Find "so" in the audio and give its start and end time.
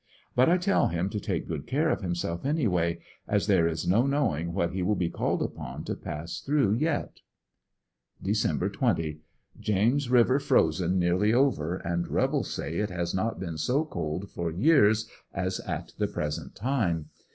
13.59-13.85